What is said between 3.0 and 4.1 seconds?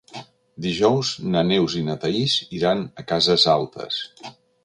a Cases Altes.